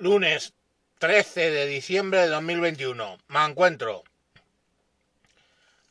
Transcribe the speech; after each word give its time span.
Lunes 0.00 0.54
13 0.98 1.50
de 1.50 1.66
diciembre 1.66 2.20
de 2.20 2.28
2021. 2.28 3.18
Me 3.28 3.44
encuentro. 3.44 4.02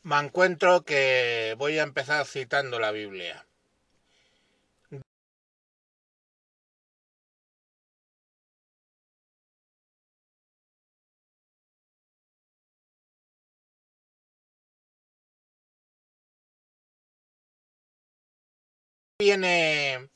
Me 0.02 0.18
encuentro 0.18 0.82
que 0.82 1.54
voy 1.56 1.78
a 1.78 1.84
empezar 1.84 2.26
citando 2.26 2.80
la 2.80 2.90
Biblia. 2.90 3.46
viene 19.20 20.08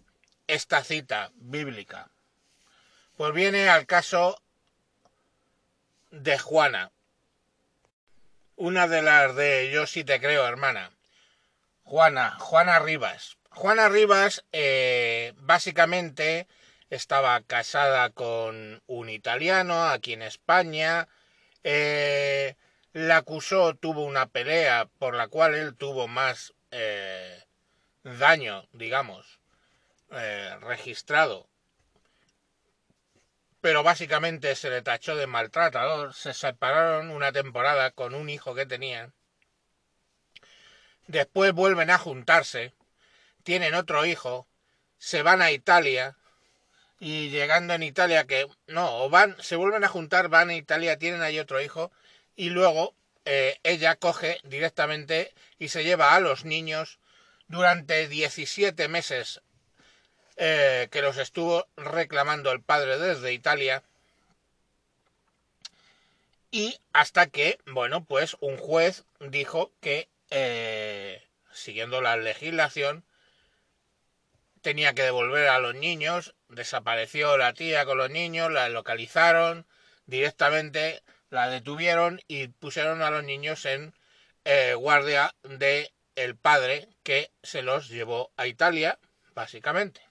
esta 0.46 0.82
cita 0.82 1.30
bíblica? 1.36 2.10
Pues 3.24 3.32
viene 3.32 3.70
al 3.70 3.86
caso 3.86 4.38
de 6.10 6.38
Juana, 6.38 6.92
una 8.54 8.86
de 8.86 9.00
las 9.00 9.34
de 9.34 9.70
Yo 9.72 9.86
sí 9.86 10.04
te 10.04 10.20
creo, 10.20 10.46
hermana. 10.46 10.92
Juana, 11.84 12.36
Juana 12.38 12.80
Rivas. 12.80 13.38
Juana 13.48 13.88
Rivas 13.88 14.44
eh, 14.52 15.32
básicamente 15.36 16.48
estaba 16.90 17.40
casada 17.40 18.10
con 18.10 18.82
un 18.86 19.08
italiano 19.08 19.84
aquí 19.86 20.12
en 20.12 20.20
España. 20.20 21.08
Eh, 21.62 22.56
la 22.92 23.16
acusó, 23.16 23.74
tuvo 23.74 24.04
una 24.04 24.26
pelea 24.26 24.86
por 24.98 25.14
la 25.14 25.28
cual 25.28 25.54
él 25.54 25.74
tuvo 25.74 26.08
más 26.08 26.52
eh, 26.72 27.42
daño, 28.02 28.68
digamos, 28.74 29.40
registrado, 30.60 31.48
pero 33.64 33.82
básicamente 33.82 34.56
se 34.56 34.68
le 34.68 34.82
tachó 34.82 35.16
de 35.16 35.26
maltratador, 35.26 36.12
se 36.12 36.34
separaron 36.34 37.08
una 37.08 37.32
temporada 37.32 37.92
con 37.92 38.14
un 38.14 38.28
hijo 38.28 38.54
que 38.54 38.66
tenían, 38.66 39.14
después 41.06 41.54
vuelven 41.54 41.88
a 41.88 41.96
juntarse, 41.96 42.74
tienen 43.42 43.72
otro 43.72 44.04
hijo, 44.04 44.46
se 44.98 45.22
van 45.22 45.40
a 45.40 45.50
Italia, 45.50 46.18
y 47.00 47.30
llegando 47.30 47.72
en 47.72 47.84
Italia 47.84 48.26
que 48.26 48.46
no, 48.66 49.02
o 49.02 49.08
van, 49.08 49.34
se 49.40 49.56
vuelven 49.56 49.82
a 49.82 49.88
juntar, 49.88 50.28
van 50.28 50.50
a 50.50 50.56
Italia, 50.56 50.98
tienen 50.98 51.22
ahí 51.22 51.38
otro 51.38 51.58
hijo, 51.62 51.90
y 52.36 52.50
luego 52.50 52.94
eh, 53.24 53.60
ella 53.62 53.96
coge 53.96 54.40
directamente 54.44 55.32
y 55.58 55.68
se 55.68 55.84
lleva 55.84 56.14
a 56.14 56.20
los 56.20 56.44
niños 56.44 56.98
durante 57.48 58.08
17 58.08 58.88
meses 58.88 59.40
eh, 60.36 60.88
que 60.90 61.02
los 61.02 61.18
estuvo 61.18 61.66
reclamando 61.76 62.50
el 62.52 62.60
padre 62.60 62.98
desde 62.98 63.32
Italia 63.32 63.82
y 66.50 66.78
hasta 66.92 67.26
que, 67.26 67.58
bueno, 67.66 68.04
pues 68.04 68.36
un 68.38 68.56
juez 68.56 69.04
dijo 69.18 69.72
que, 69.80 70.08
eh, 70.30 71.20
siguiendo 71.52 72.00
la 72.00 72.16
legislación, 72.16 73.04
tenía 74.60 74.94
que 74.94 75.02
devolver 75.02 75.48
a 75.48 75.58
los 75.58 75.74
niños, 75.74 76.36
desapareció 76.48 77.36
la 77.36 77.54
tía 77.54 77.84
con 77.84 77.98
los 77.98 78.08
niños, 78.08 78.52
la 78.52 78.68
localizaron 78.68 79.66
directamente, 80.06 81.02
la 81.28 81.48
detuvieron 81.48 82.20
y 82.28 82.46
pusieron 82.46 83.02
a 83.02 83.10
los 83.10 83.24
niños 83.24 83.64
en 83.66 83.92
eh, 84.44 84.74
guardia 84.74 85.34
de 85.42 85.92
el 86.14 86.36
padre 86.36 86.88
que 87.02 87.32
se 87.42 87.62
los 87.62 87.88
llevó 87.88 88.30
a 88.36 88.46
Italia, 88.46 89.00
básicamente. 89.34 90.02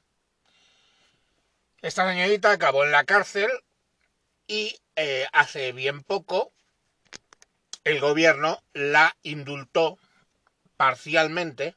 Esta 1.84 2.10
señorita 2.10 2.50
acabó 2.50 2.86
en 2.86 2.92
la 2.92 3.04
cárcel 3.04 3.52
y 4.48 4.80
eh, 4.96 5.28
hace 5.34 5.74
bien 5.74 6.02
poco 6.02 6.54
el 7.84 8.00
gobierno 8.00 8.64
la 8.72 9.18
indultó 9.22 10.00
parcialmente. 10.78 11.76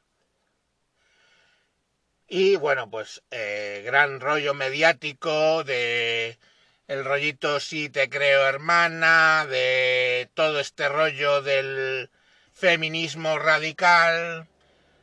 Y 2.25 2.55
bueno 2.55 2.89
pues 2.89 3.21
eh, 3.31 3.81
gran 3.83 4.21
rollo 4.21 4.53
mediático 4.53 5.65
de 5.65 6.39
el 6.87 7.03
rollito 7.03 7.59
sí 7.59 7.89
te 7.89 8.09
creo 8.09 8.47
hermana 8.47 9.45
de 9.45 10.29
todo 10.35 10.61
este 10.61 10.87
rollo 10.87 11.41
del 11.41 12.09
feminismo 12.53 13.39
radical, 13.39 14.47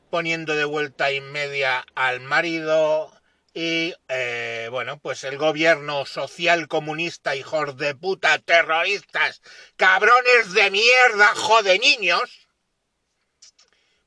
poniendo 0.09 0.55
de 0.55 0.65
vuelta 0.65 1.13
y 1.13 1.21
media 1.21 1.85
al 1.95 2.21
marido 2.21 3.13
y, 3.55 3.95
eh, 4.09 4.67
bueno, 4.73 4.99
pues 4.99 5.23
el 5.23 5.39
gobierno 5.39 6.05
social 6.07 6.67
comunista, 6.67 7.37
hijos 7.37 7.77
de 7.77 7.95
puta, 7.95 8.41
terroristas, 8.41 9.41
cabrones 9.77 10.53
de 10.53 10.73
mierda, 10.73 11.33
jode 11.37 11.79
niños. 11.79 12.49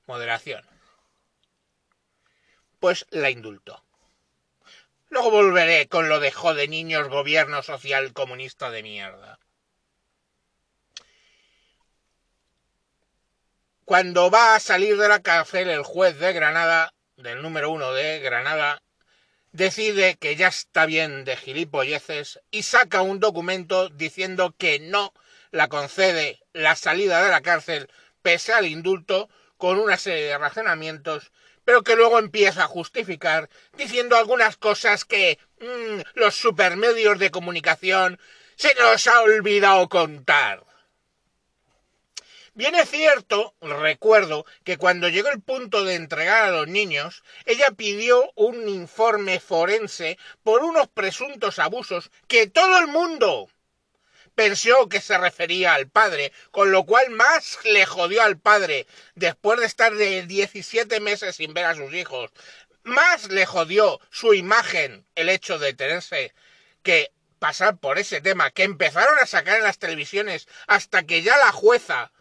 Moderación. 0.06 0.66
Pues 2.82 3.06
la 3.10 3.30
indultó. 3.30 3.86
Luego 5.10 5.32
volveré 5.32 5.88
con 5.88 6.10
lo 6.10 6.20
de 6.20 6.32
jode 6.34 6.68
niños, 6.68 7.08
gobierno 7.08 7.64
social 7.64 8.12
comunista 8.12 8.70
de 8.70 8.84
mierda. 8.84 9.40
Cuando 13.86 14.30
va 14.30 14.56
a 14.56 14.60
salir 14.60 14.98
de 14.98 15.08
la 15.08 15.22
cárcel, 15.22 15.70
el 15.70 15.84
juez 15.84 16.20
de 16.20 16.34
Granada, 16.34 16.94
del 17.16 17.42
número 17.42 17.72
uno 17.72 17.94
de 17.94 18.20
Granada, 18.20 18.82
decide 19.52 20.18
que 20.18 20.36
ya 20.36 20.48
está 20.48 20.86
bien 20.86 21.24
de 21.26 21.38
gilipolleces 21.38 22.40
y 22.52 22.64
saca 22.64 23.02
un 23.02 23.20
documento 23.20 23.90
diciendo 23.90 24.54
que 24.58 24.80
no 24.80 25.14
la 25.52 25.68
concede 25.68 26.40
la 26.54 26.76
salida 26.76 27.24
de 27.24 27.32
la 27.32 27.42
cárcel 27.42 27.90
pese 28.22 28.54
al 28.54 28.66
indulto 28.66 29.30
con 29.58 29.80
una 29.80 29.98
serie 29.98 30.26
de 30.26 30.38
razonamientos, 30.38 31.32
pero 31.66 31.84
que 31.84 31.96
luego 31.96 32.20
empieza 32.20 32.64
a 32.64 32.68
justificar 32.68 33.50
diciendo 33.78 34.16
algunas 34.18 34.58
cosas 34.58 35.06
que 35.06 35.40
mmm, 35.60 36.02
los 36.16 36.36
supermedios 36.36 37.20
de 37.20 37.32
comunicación 37.32 38.20
se 38.56 38.74
nos 38.76 39.08
ha 39.08 39.22
olvidado 39.22 39.88
contar. 39.90 40.67
Bien 42.58 42.74
es 42.74 42.90
cierto, 42.90 43.54
recuerdo, 43.62 44.44
que 44.64 44.78
cuando 44.78 45.10
llegó 45.10 45.30
el 45.30 45.42
punto 45.42 45.84
de 45.84 45.94
entregar 45.94 46.46
a 46.46 46.50
los 46.50 46.68
niños, 46.68 47.24
ella 47.46 47.68
pidió 47.70 48.32
un 48.34 48.68
informe 48.68 49.40
forense 49.40 50.18
por 50.42 50.64
unos 50.64 50.88
presuntos 50.88 51.60
abusos 51.60 52.10
que 52.28 52.48
todo 52.48 52.80
el 52.80 52.88
mundo 52.88 53.48
pensó 54.34 54.90
que 54.90 55.02
se 55.02 55.20
refería 55.20 55.76
al 55.76 55.88
padre, 55.88 56.34
con 56.50 56.72
lo 56.72 56.84
cual 56.84 57.12
más 57.12 57.60
le 57.64 57.86
jodió 57.86 58.24
al 58.24 58.40
padre 58.40 58.88
después 59.14 59.60
de 59.60 59.68
estar 59.68 59.94
de 59.94 60.26
17 60.26 61.00
meses 61.00 61.36
sin 61.36 61.54
ver 61.54 61.66
a 61.66 61.76
sus 61.76 61.94
hijos. 61.94 62.32
Más 62.82 63.30
le 63.30 63.46
jodió 63.46 64.00
su 64.10 64.34
imagen 64.34 65.06
el 65.14 65.30
hecho 65.30 65.60
de 65.60 65.76
tenerse 65.76 66.34
que 66.82 67.12
pasar 67.38 67.78
por 67.78 68.00
ese 68.00 68.20
tema, 68.20 68.50
que 68.50 68.64
empezaron 68.64 69.20
a 69.20 69.28
sacar 69.28 69.58
en 69.58 69.64
las 69.64 69.78
televisiones 69.78 70.48
hasta 70.66 71.04
que 71.04 71.22
ya 71.22 71.38
la 71.38 71.52
jueza 71.52 72.12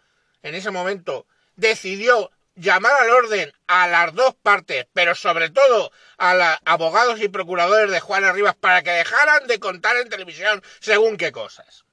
en 0.43 0.55
ese 0.55 0.71
momento 0.71 1.25
decidió 1.55 2.31
llamar 2.55 2.93
al 3.01 3.09
orden 3.11 3.53
a 3.67 3.87
las 3.87 4.13
dos 4.13 4.35
partes, 4.35 4.87
pero 4.93 5.15
sobre 5.15 5.49
todo 5.49 5.91
a 6.17 6.33
los 6.33 6.57
abogados 6.65 7.21
y 7.21 7.29
procuradores 7.29 7.91
de 7.91 7.99
Juana 7.99 8.31
Rivas 8.31 8.55
para 8.55 8.81
que 8.81 8.91
dejaran 8.91 9.47
de 9.47 9.59
contar 9.59 9.95
en 9.97 10.09
televisión 10.09 10.63
según 10.79 11.17
qué 11.17 11.31
cosas. 11.31 11.85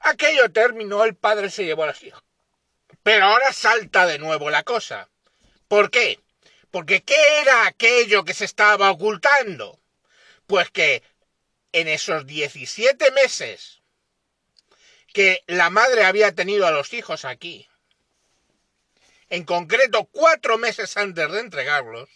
Aquello 0.00 0.50
terminó, 0.50 1.04
el 1.04 1.14
padre 1.14 1.50
se 1.50 1.64
llevó 1.64 1.84
a 1.84 1.88
los 1.88 2.02
hijos. 2.02 2.22
Pero 3.02 3.26
ahora 3.26 3.52
salta 3.52 4.06
de 4.06 4.18
nuevo 4.18 4.50
la 4.50 4.62
cosa. 4.62 5.08
¿Por 5.68 5.90
qué? 5.90 6.20
Porque 6.70 7.02
¿qué 7.02 7.40
era 7.40 7.66
aquello 7.66 8.24
que 8.24 8.34
se 8.34 8.44
estaba 8.44 8.90
ocultando? 8.90 9.78
Pues 10.46 10.70
que 10.70 11.02
en 11.72 11.88
esos 11.88 12.26
17 12.26 13.10
meses 13.12 13.81
que 15.12 15.42
la 15.46 15.70
madre 15.70 16.04
había 16.04 16.34
tenido 16.34 16.66
a 16.66 16.70
los 16.70 16.92
hijos 16.92 17.24
aquí, 17.24 17.68
en 19.28 19.44
concreto 19.44 20.04
cuatro 20.06 20.58
meses 20.58 20.96
antes 20.96 21.30
de 21.30 21.40
entregarlos, 21.40 22.08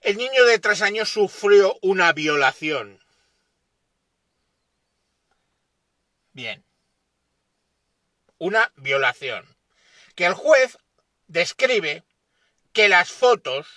el 0.00 0.16
niño 0.16 0.44
de 0.44 0.58
tres 0.58 0.82
años 0.82 1.08
sufrió 1.08 1.78
una 1.80 2.12
violación. 2.12 3.00
Bien. 6.32 6.64
Una 8.38 8.72
violación. 8.76 9.46
Que 10.16 10.26
el 10.26 10.34
juez 10.34 10.78
describe 11.28 12.02
que 12.72 12.88
las 12.88 13.12
fotos 13.12 13.68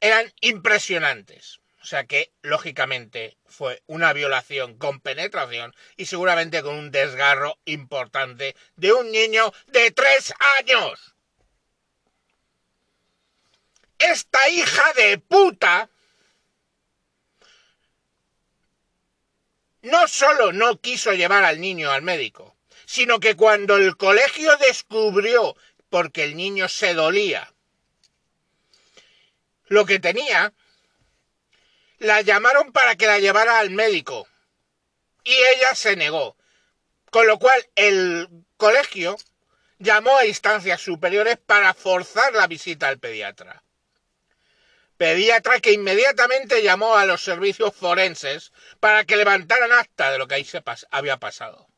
eran 0.00 0.32
impresionantes. 0.40 1.59
O 1.82 1.86
sea 1.86 2.04
que, 2.04 2.32
lógicamente, 2.42 3.38
fue 3.46 3.82
una 3.86 4.12
violación 4.12 4.76
con 4.76 5.00
penetración 5.00 5.74
y 5.96 6.06
seguramente 6.06 6.62
con 6.62 6.74
un 6.74 6.90
desgarro 6.90 7.58
importante 7.64 8.54
de 8.76 8.92
un 8.92 9.10
niño 9.10 9.52
de 9.68 9.90
tres 9.90 10.34
años. 10.58 11.14
Esta 13.98 14.48
hija 14.50 14.92
de 14.94 15.18
puta 15.18 15.88
no 19.82 20.06
solo 20.06 20.52
no 20.52 20.78
quiso 20.80 21.14
llevar 21.14 21.44
al 21.44 21.60
niño 21.60 21.90
al 21.90 22.02
médico, 22.02 22.56
sino 22.84 23.20
que 23.20 23.36
cuando 23.36 23.76
el 23.76 23.96
colegio 23.96 24.54
descubrió, 24.58 25.56
porque 25.88 26.24
el 26.24 26.36
niño 26.36 26.68
se 26.68 26.92
dolía, 26.92 27.52
lo 29.66 29.86
que 29.86 29.98
tenía 29.98 30.52
la 32.00 32.22
llamaron 32.22 32.72
para 32.72 32.96
que 32.96 33.06
la 33.06 33.18
llevara 33.18 33.58
al 33.58 33.70
médico 33.70 34.26
y 35.22 35.32
ella 35.32 35.74
se 35.74 35.96
negó. 35.96 36.36
Con 37.10 37.26
lo 37.26 37.38
cual 37.38 37.68
el 37.76 38.28
colegio 38.56 39.16
llamó 39.78 40.16
a 40.16 40.26
instancias 40.26 40.80
superiores 40.80 41.38
para 41.38 41.74
forzar 41.74 42.32
la 42.34 42.46
visita 42.46 42.88
al 42.88 42.98
pediatra. 42.98 43.62
Pediatra 44.96 45.60
que 45.60 45.72
inmediatamente 45.72 46.62
llamó 46.62 46.96
a 46.96 47.06
los 47.06 47.22
servicios 47.22 47.74
forenses 47.74 48.52
para 48.80 49.04
que 49.04 49.16
levantaran 49.16 49.72
acta 49.72 50.10
de 50.10 50.18
lo 50.18 50.26
que 50.26 50.36
ahí 50.36 50.44
se 50.44 50.62
había 50.90 51.18
pasado. 51.18 51.68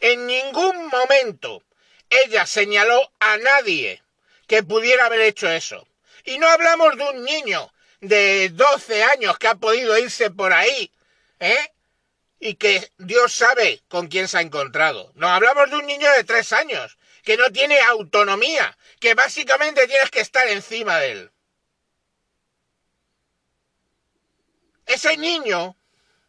En 0.00 0.26
ningún 0.26 0.88
momento 0.88 1.62
ella 2.08 2.46
señaló 2.46 3.12
a 3.20 3.36
nadie 3.38 4.02
que 4.46 4.62
pudiera 4.62 5.06
haber 5.06 5.20
hecho 5.22 5.50
eso. 5.50 5.86
Y 6.24 6.38
no 6.38 6.46
hablamos 6.46 6.96
de 6.96 7.04
un 7.10 7.24
niño 7.24 7.73
de 8.08 8.50
12 8.50 9.04
años 9.04 9.38
que 9.38 9.48
ha 9.48 9.54
podido 9.54 9.96
irse 9.98 10.30
por 10.30 10.52
ahí, 10.52 10.92
¿eh? 11.40 11.72
Y 12.38 12.56
que 12.56 12.90
Dios 12.98 13.32
sabe 13.32 13.82
con 13.88 14.08
quién 14.08 14.28
se 14.28 14.38
ha 14.38 14.42
encontrado. 14.42 15.12
No 15.14 15.28
hablamos 15.28 15.70
de 15.70 15.76
un 15.76 15.86
niño 15.86 16.10
de 16.12 16.24
3 16.24 16.52
años 16.52 16.98
que 17.22 17.36
no 17.36 17.50
tiene 17.50 17.80
autonomía, 17.80 18.76
que 19.00 19.14
básicamente 19.14 19.86
tienes 19.86 20.10
que 20.10 20.20
estar 20.20 20.46
encima 20.48 20.98
de 20.98 21.12
él. 21.12 21.30
Ese 24.86 25.16
niño 25.16 25.76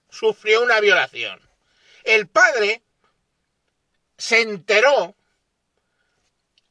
sufrió 0.10 0.62
una 0.62 0.80
violación. 0.80 1.42
El 2.06 2.28
padre 2.28 2.82
se 4.18 4.42
enteró 4.42 5.16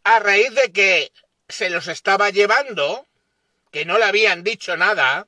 a 0.04 0.18
raíz 0.20 0.54
de 0.54 0.72
que 0.72 1.12
se 1.48 1.68
los 1.68 1.88
estaba 1.88 2.30
llevando, 2.30 3.06
que 3.74 3.84
no 3.84 3.98
le 3.98 4.04
habían 4.04 4.44
dicho 4.44 4.76
nada, 4.76 5.26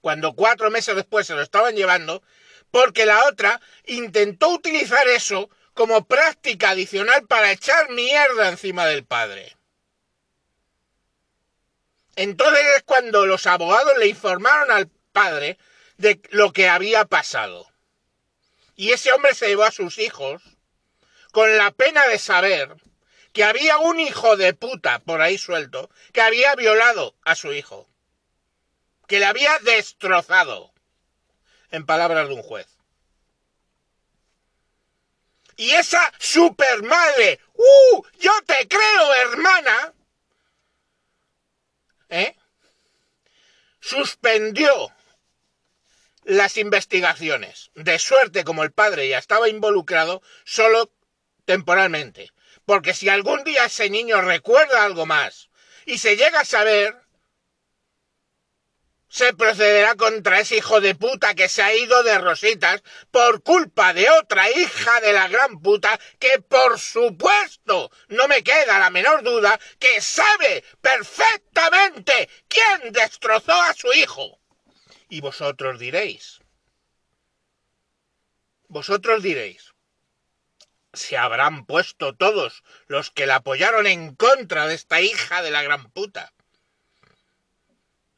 cuando 0.00 0.32
cuatro 0.32 0.70
meses 0.70 0.96
después 0.96 1.26
se 1.26 1.34
lo 1.34 1.42
estaban 1.42 1.76
llevando, 1.76 2.22
porque 2.70 3.04
la 3.04 3.26
otra 3.26 3.60
intentó 3.84 4.48
utilizar 4.48 5.06
eso 5.08 5.50
como 5.74 6.06
práctica 6.06 6.70
adicional 6.70 7.26
para 7.26 7.52
echar 7.52 7.90
mierda 7.90 8.48
encima 8.48 8.86
del 8.86 9.04
padre. 9.04 9.54
Entonces 12.16 12.64
es 12.78 12.82
cuando 12.84 13.26
los 13.26 13.46
abogados 13.46 13.92
le 13.98 14.06
informaron 14.06 14.70
al 14.70 14.88
padre 15.12 15.58
de 15.98 16.18
lo 16.30 16.54
que 16.54 16.70
había 16.70 17.04
pasado. 17.04 17.70
Y 18.74 18.92
ese 18.92 19.12
hombre 19.12 19.34
se 19.34 19.48
llevó 19.48 19.64
a 19.64 19.70
sus 19.70 19.98
hijos 19.98 20.42
con 21.30 21.54
la 21.58 21.72
pena 21.72 22.06
de 22.06 22.18
saber 22.18 22.74
que 23.32 23.44
había 23.44 23.78
un 23.78 24.00
hijo 24.00 24.36
de 24.36 24.54
puta 24.54 25.00
por 25.00 25.20
ahí 25.20 25.38
suelto 25.38 25.90
que 26.12 26.20
había 26.20 26.54
violado 26.54 27.14
a 27.24 27.34
su 27.34 27.52
hijo, 27.52 27.88
que 29.06 29.18
le 29.18 29.26
había 29.26 29.58
destrozado, 29.60 30.72
en 31.70 31.86
palabras 31.86 32.28
de 32.28 32.34
un 32.34 32.42
juez. 32.42 32.68
Y 35.56 35.70
esa 35.72 36.12
supermadre, 36.18 37.40
¡uh! 37.54 38.02
Yo 38.18 38.32
te 38.46 38.68
creo, 38.68 39.14
hermana, 39.14 39.94
¿eh? 42.08 42.36
Suspendió 43.80 44.92
las 46.24 46.56
investigaciones. 46.56 47.70
De 47.74 47.98
suerte, 47.98 48.44
como 48.44 48.62
el 48.62 48.72
padre 48.72 49.08
ya 49.08 49.18
estaba 49.18 49.48
involucrado, 49.48 50.22
solo 50.44 50.90
temporalmente. 51.44 52.30
Porque 52.64 52.94
si 52.94 53.08
algún 53.08 53.44
día 53.44 53.66
ese 53.66 53.90
niño 53.90 54.20
recuerda 54.20 54.84
algo 54.84 55.06
más 55.06 55.50
y 55.86 55.98
se 55.98 56.16
llega 56.16 56.40
a 56.40 56.44
saber, 56.44 56.96
se 59.12 59.34
procederá 59.34 59.94
contra 59.94 60.40
ese 60.40 60.56
hijo 60.56 60.80
de 60.80 60.94
puta 60.94 61.34
que 61.34 61.50
se 61.50 61.62
ha 61.62 61.74
ido 61.74 62.02
de 62.02 62.16
rositas 62.16 62.82
por 63.10 63.42
culpa 63.42 63.92
de 63.92 64.08
otra 64.08 64.50
hija 64.50 65.02
de 65.02 65.12
la 65.12 65.28
gran 65.28 65.60
puta 65.60 66.00
que 66.18 66.40
por 66.40 66.78
supuesto 66.80 67.90
no 68.08 68.26
me 68.26 68.42
queda 68.42 68.78
la 68.78 68.88
menor 68.88 69.22
duda 69.22 69.60
que 69.78 70.00
sabe 70.00 70.64
perfectamente 70.80 72.30
quién 72.48 72.90
destrozó 72.90 73.52
a 73.52 73.74
su 73.74 73.92
hijo. 73.92 74.40
Y 75.10 75.20
vosotros 75.20 75.78
diréis, 75.78 76.40
vosotros 78.68 79.22
diréis, 79.22 79.71
se 80.92 81.16
habrán 81.16 81.64
puesto 81.64 82.14
todos 82.14 82.62
los 82.86 83.10
que 83.10 83.26
la 83.26 83.36
apoyaron 83.36 83.86
en 83.86 84.14
contra 84.14 84.66
de 84.66 84.74
esta 84.74 85.00
hija 85.00 85.42
de 85.42 85.50
la 85.50 85.62
gran 85.62 85.90
puta. 85.90 86.32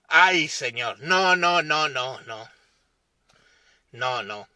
Ay, 0.09 0.49
señor, 0.49 1.00
no, 1.00 1.37
no, 1.37 1.62
no, 1.62 1.88
no, 1.88 2.21
no. 2.23 2.50
No, 3.93 4.23
no. 4.23 4.49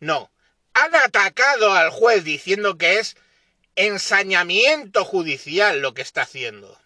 No. 0.00 0.30
Han 0.74 0.94
atacado 0.94 1.72
al 1.72 1.90
juez 1.90 2.24
diciendo 2.24 2.78
que 2.78 2.98
es 2.98 3.16
ensañamiento 3.76 5.04
judicial 5.04 5.80
lo 5.80 5.94
que 5.94 6.02
está 6.02 6.22
haciendo. 6.22 6.78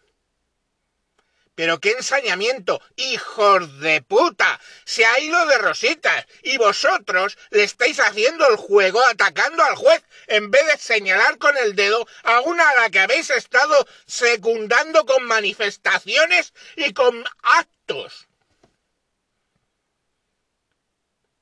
Pero 1.55 1.79
qué 1.79 1.93
ensañamiento, 1.93 2.83
hijos 2.97 3.79
de 3.81 4.03
puta. 4.03 4.61
Se 4.85 5.05
ha 5.05 5.21
ido 5.21 5.47
de 5.47 5.59
rositas 5.59 6.27
y 6.43 6.57
vosotros 6.59 7.39
le 7.51 7.63
estáis 7.63 8.01
haciendo 8.01 8.49
el 8.49 8.57
juego 8.57 9.01
atacando 9.07 9.63
al 9.63 9.77
juez 9.77 10.03
en 10.27 10.51
vez 10.51 10.67
de 10.67 10.79
señalar 10.79 11.39
con 11.39 11.57
el 11.57 11.77
dedo 11.77 12.07
a 12.25 12.41
una 12.41 12.69
a 12.69 12.75
la 12.75 12.91
que 12.91 13.01
habéis 13.01 13.31
estado 13.31 13.87
secundando 14.07 15.07
con 15.07 15.25
manifestaciones 15.25 16.55
y 16.77 16.93
con 16.93 17.25
actos. 17.43 18.27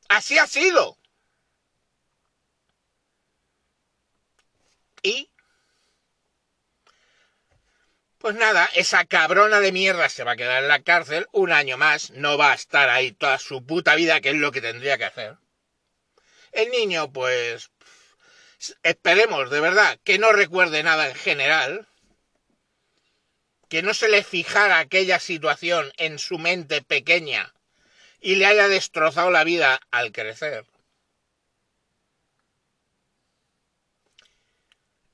Así 0.08 0.38
ha 0.38 0.46
sido. 0.46 0.98
Y 5.02 5.30
pues 8.22 8.36
nada, 8.36 8.70
esa 8.76 9.04
cabrona 9.04 9.58
de 9.58 9.72
mierda 9.72 10.08
se 10.08 10.22
va 10.22 10.32
a 10.32 10.36
quedar 10.36 10.62
en 10.62 10.68
la 10.68 10.84
cárcel 10.84 11.26
un 11.32 11.50
año 11.50 11.76
más, 11.76 12.12
no 12.12 12.38
va 12.38 12.52
a 12.52 12.54
estar 12.54 12.88
ahí 12.88 13.10
toda 13.10 13.40
su 13.40 13.66
puta 13.66 13.96
vida, 13.96 14.20
que 14.20 14.30
es 14.30 14.36
lo 14.36 14.52
que 14.52 14.60
tendría 14.60 14.96
que 14.96 15.06
hacer. 15.06 15.38
El 16.52 16.70
niño, 16.70 17.12
pues, 17.12 17.70
esperemos 18.84 19.50
de 19.50 19.58
verdad 19.60 19.98
que 20.04 20.20
no 20.20 20.30
recuerde 20.30 20.84
nada 20.84 21.08
en 21.08 21.16
general, 21.16 21.88
que 23.68 23.82
no 23.82 23.92
se 23.92 24.08
le 24.08 24.22
fijara 24.22 24.78
aquella 24.78 25.18
situación 25.18 25.92
en 25.96 26.20
su 26.20 26.38
mente 26.38 26.80
pequeña 26.80 27.52
y 28.20 28.36
le 28.36 28.46
haya 28.46 28.68
destrozado 28.68 29.32
la 29.32 29.42
vida 29.42 29.80
al 29.90 30.12
crecer. 30.12 30.64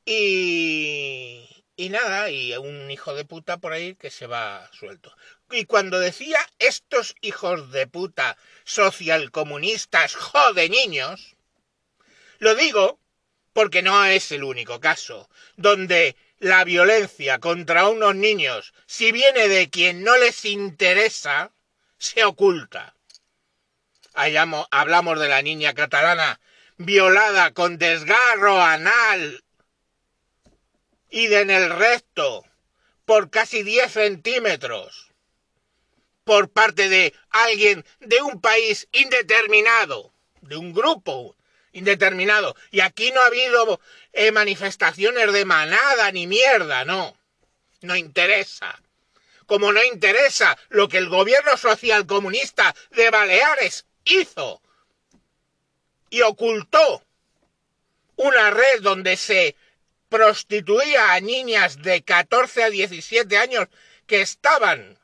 Y 0.05 1.48
y 1.79 1.91
nada, 1.91 2.29
y 2.29 2.57
un 2.57 2.91
hijo 2.91 3.15
de 3.15 3.25
puta 3.25 3.59
por 3.59 3.73
ahí 3.73 3.95
que 3.95 4.11
se 4.11 4.27
va 4.27 4.69
suelto. 4.73 5.17
Y 5.53 5.65
cuando 5.65 6.01
decía 6.01 6.41
estos 6.59 7.15
hijos 7.21 7.71
de 7.71 7.87
puta 7.87 8.37
socialcomunistas 8.65 10.17
jode 10.17 10.69
niños, 10.69 11.37
lo 12.41 12.57
digo 12.57 12.99
porque 13.53 13.83
no 13.83 14.05
es 14.05 14.33
el 14.33 14.43
único 14.43 14.81
caso 14.81 15.31
donde 15.57 16.17
la 16.41 16.65
violencia 16.65 17.39
contra 17.39 17.89
unos 17.89 18.17
niños, 18.17 18.75
si 18.87 19.13
viene 19.13 19.47
de 19.47 19.71
quien 19.71 20.03
no 20.03 20.17
les 20.17 20.45
interesa, 20.47 21.53
se 21.97 22.25
oculta. 22.25 22.97
hablamos 24.15 25.21
de 25.21 25.29
la 25.29 25.43
niña 25.43 25.75
catalana 25.75 26.41
violada 26.77 27.53
con 27.53 27.79
desgarro 27.79 28.61
anal 28.61 29.45
y 31.11 31.33
en 31.33 31.51
el 31.51 31.71
resto 31.71 32.45
por 33.05 33.31
casi 33.31 33.63
10 33.63 33.93
centímetros 33.93 35.09
por 36.25 36.51
parte 36.51 36.91
de 36.91 37.15
alguien 37.31 37.87
de 38.01 38.21
un 38.21 38.41
país 38.41 38.87
indeterminado, 38.93 40.13
de 40.43 40.57
un 40.57 40.75
grupo 40.75 41.35
indeterminado. 41.73 42.55
Y 42.71 42.81
aquí 42.81 43.11
no 43.13 43.23
ha 43.23 43.27
habido 43.27 43.81
eh, 44.13 44.31
manifestaciones 44.31 45.33
de 45.33 45.45
manada 45.47 46.13
ni 46.13 46.27
mierda, 46.27 46.85
no. 46.85 47.17
No 47.81 47.97
interesa. 47.97 48.79
Como 49.47 49.73
no 49.73 49.83
interesa 49.83 50.59
lo 50.69 50.89
que 50.89 50.99
el 50.99 51.09
gobierno 51.09 51.57
social 51.57 52.07
comunista 52.07 52.75
de 52.91 53.09
Baleares 53.09 53.87
hizo 54.05 54.61
y 56.11 56.21
ocultó 56.21 57.03
una 58.17 58.51
red 58.51 58.83
donde 58.83 59.17
se 59.17 59.57
prostituía 60.09 61.13
a 61.13 61.21
niñas 61.21 61.83
de 61.83 62.03
14 62.03 62.65
a 62.65 62.71
17 62.71 63.37
años 63.39 63.69
que 64.07 64.21
estaban 64.21 64.99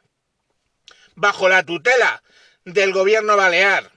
bajo 1.15 1.49
la 1.49 1.63
tutela 1.63 2.23
del 2.65 2.93
gobierno 2.93 3.37
balear. 3.37 3.93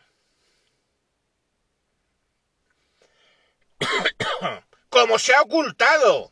Como 4.89 5.19
se 5.19 5.33
ha 5.35 5.41
ocultado 5.41 6.31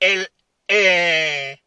el, 0.00 0.30
eh, 0.68 1.62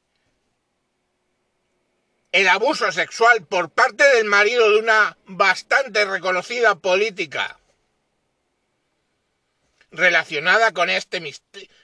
el 2.31 2.47
abuso 2.47 2.91
sexual 2.91 3.45
por 3.45 3.69
parte 3.69 4.03
del 4.15 4.25
marido 4.25 4.69
de 4.71 4.79
una 4.79 5.17
bastante 5.25 6.05
reconocida 6.05 6.75
política 6.75 7.59
relacionada 9.91 10.71
con 10.71 10.89
este 10.89 11.21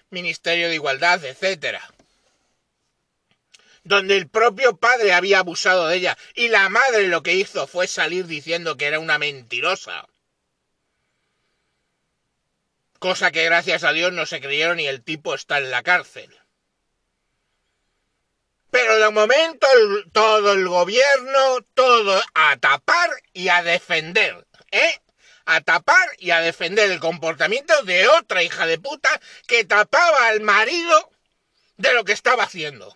Ministerio 0.10 0.69
de 0.69 0.75
Igualdad, 0.75 1.24
etcétera 1.24 1.81
donde 3.83 4.15
el 4.15 4.29
propio 4.29 4.77
padre 4.77 5.13
había 5.13 5.39
abusado 5.39 5.88
de 5.88 5.98
ella 5.98 6.17
y 6.36 6.48
la 6.48 6.69
madre 6.69 7.07
lo 7.07 7.22
que 7.22 7.33
hizo 7.33 7.67
fue 7.67 7.88
salir 7.88 8.27
diciendo 8.27 8.77
que 8.77 8.86
era 8.86 9.00
una 9.00 9.17
mentirosa. 9.17 10.07
Cosa 13.00 13.31
que 13.31 13.43
gracias 13.43 13.83
a 13.83 13.91
Dios 13.91 14.13
no 14.13 14.25
se 14.25 14.39
creyeron 14.39 14.79
y 14.79 14.88
el 14.88 15.03
tipo 15.03 15.36
está 15.36 15.57
en 15.57 15.72
la 15.72 15.83
cárcel. 15.83 16.33
Pero 18.72 18.98
de 18.98 19.10
momento 19.12 19.67
todo 20.13 20.53
el 20.53 20.67
gobierno, 20.67 21.60
todo 21.74 22.22
a 22.33 22.57
tapar 22.57 23.10
y 23.33 23.50
a 23.50 23.62
defender, 23.62 24.48
¿eh? 24.72 25.00
A 25.46 25.62
tapar 25.62 26.10
y 26.20 26.32
a 26.32 26.40
defender 26.40 26.92
el 26.92 27.00
comportamiento 27.00 27.82
de 27.84 28.08
otra 28.08 28.44
hija 28.44 28.66
de 28.66 28.80
puta 28.80 29.10
que 29.48 29.66
tapaba 29.66 30.28
al 30.28 30.42
marido 30.42 31.12
de 31.78 31.94
lo 31.94 32.06
que 32.06 32.14
estaba 32.14 32.44
haciendo 32.44 32.96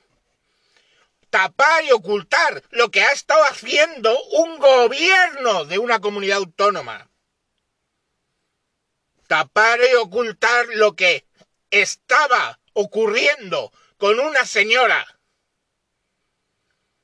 tapar 1.29 1.83
y 1.83 1.91
ocultar 1.91 2.63
lo 2.71 2.89
que 2.89 3.01
ha 3.01 3.11
estado 3.11 3.43
haciendo 3.43 4.17
un 4.23 4.57
gobierno 4.59 5.65
de 5.65 5.77
una 5.77 5.99
comunidad 5.99 6.37
autónoma. 6.37 7.09
Tapar 9.27 9.79
y 9.91 9.93
ocultar 9.95 10.67
lo 10.75 10.95
que 10.95 11.25
estaba 11.69 12.59
ocurriendo 12.73 13.73
con 13.97 14.19
una 14.19 14.45
señora 14.45 15.19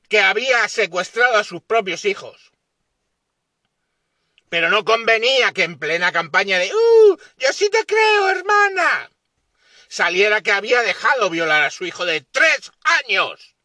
que 0.08 0.22
había 0.22 0.68
secuestrado 0.70 1.38
a 1.38 1.44
sus 1.44 1.62
propios 1.62 2.06
hijos. 2.06 2.52
Pero 4.53 4.69
no 4.69 4.86
convenía 4.86 5.51
que 5.51 5.63
en 5.63 5.79
plena 5.79 6.12
campaña 6.12 6.60
de 6.60 6.72
¡Uh! 6.72 7.17
Yo 7.38 7.51
sí 7.53 7.72
te 7.72 7.88
creo, 7.88 8.29
hermana. 8.29 9.10
saliera 9.88 10.41
que 10.41 10.51
había 10.51 10.83
dejado 10.83 11.31
violar 11.31 11.63
a 11.63 11.72
su 11.72 11.86
hijo 11.86 12.05
de 12.05 12.22
tres 12.22 12.72
años. 12.83 13.55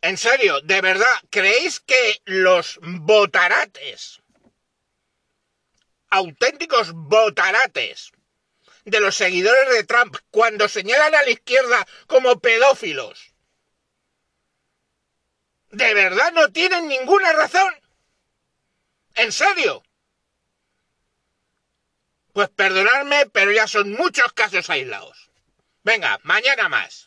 En 0.00 0.16
serio, 0.16 0.60
de 0.60 0.80
verdad, 0.80 1.18
¿creéis 1.28 1.80
que 1.80 2.22
los 2.24 2.78
botarates, 2.80 4.22
auténticos 6.08 6.92
botarates 6.92 8.12
de 8.84 9.00
los 9.00 9.16
seguidores 9.16 9.74
de 9.74 9.82
Trump, 9.82 10.16
cuando 10.30 10.68
señalan 10.68 11.16
a 11.16 11.22
la 11.22 11.30
izquierda 11.30 11.84
como 12.06 12.38
pedófilos, 12.38 13.35
de 15.76 15.92
verdad 15.92 16.32
no 16.32 16.50
tienen 16.50 16.88
ninguna 16.88 17.32
razón? 17.32 17.74
¿En 19.14 19.30
serio? 19.30 19.82
Pues 22.32 22.48
perdonadme, 22.50 23.26
pero 23.26 23.52
ya 23.52 23.66
son 23.66 23.92
muchos 23.92 24.32
casos 24.32 24.68
aislados. 24.70 25.30
Venga, 25.82 26.18
mañana 26.22 26.68
más. 26.68 27.05